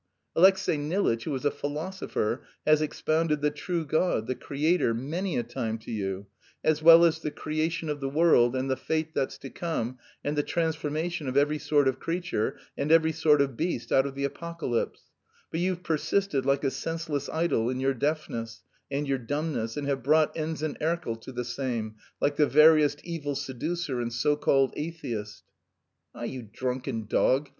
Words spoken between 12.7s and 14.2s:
and every sort of beast out of